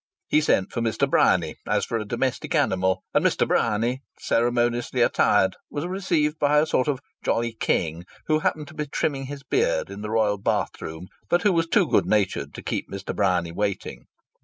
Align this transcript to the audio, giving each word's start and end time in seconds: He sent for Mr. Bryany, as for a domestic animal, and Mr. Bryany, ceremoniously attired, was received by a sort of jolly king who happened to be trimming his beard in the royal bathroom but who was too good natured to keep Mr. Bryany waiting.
He 0.29 0.41
sent 0.41 0.71
for 0.71 0.81
Mr. 0.81 1.07
Bryany, 1.07 1.57
as 1.67 1.85
for 1.85 1.99
a 1.99 2.05
domestic 2.07 2.55
animal, 2.55 3.03
and 3.13 3.23
Mr. 3.23 3.47
Bryany, 3.47 4.01
ceremoniously 4.17 4.99
attired, 5.03 5.57
was 5.69 5.85
received 5.85 6.39
by 6.39 6.57
a 6.57 6.65
sort 6.65 6.87
of 6.87 7.01
jolly 7.23 7.53
king 7.53 8.05
who 8.25 8.39
happened 8.39 8.67
to 8.69 8.73
be 8.73 8.87
trimming 8.87 9.27
his 9.27 9.43
beard 9.43 9.91
in 9.91 10.01
the 10.01 10.09
royal 10.09 10.39
bathroom 10.39 11.07
but 11.29 11.43
who 11.43 11.53
was 11.53 11.67
too 11.67 11.85
good 11.87 12.07
natured 12.07 12.51
to 12.55 12.63
keep 12.63 12.89
Mr. 12.89 13.15
Bryany 13.15 13.51
waiting. 13.51 14.07